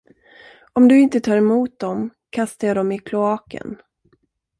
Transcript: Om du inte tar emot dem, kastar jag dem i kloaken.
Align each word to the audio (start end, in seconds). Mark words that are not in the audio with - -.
Om 0.73 0.87
du 0.87 0.99
inte 0.99 1.19
tar 1.19 1.37
emot 1.37 1.79
dem, 1.79 2.09
kastar 2.29 2.67
jag 2.67 2.77
dem 2.77 2.91
i 2.91 2.99
kloaken. 2.99 3.77